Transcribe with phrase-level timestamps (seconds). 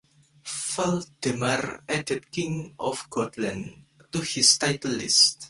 [0.43, 5.37] Valdemar added "King of Gotland" to his title list.